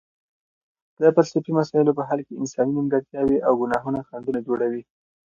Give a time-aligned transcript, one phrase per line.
[0.99, 4.83] د فلسفي مسایلو په حل کې انساني نیمګړتیاوې او ګناهونه خنډونه جوړوي.